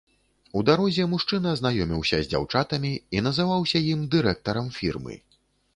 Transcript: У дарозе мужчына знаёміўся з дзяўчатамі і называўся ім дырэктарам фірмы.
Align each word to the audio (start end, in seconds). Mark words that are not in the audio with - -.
У 0.59 0.61
дарозе 0.69 1.05
мужчына 1.11 1.51
знаёміўся 1.61 2.17
з 2.23 2.31
дзяўчатамі 2.33 2.93
і 3.19 3.25
называўся 3.29 3.87
ім 3.93 4.01
дырэктарам 4.17 4.67
фірмы. 4.81 5.15